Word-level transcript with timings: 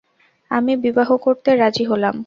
আমি 0.51 0.73
বিবাহ 0.85 1.09
করতে 1.25 1.49
রাজি 1.55 1.83
হলাম! 1.83 2.15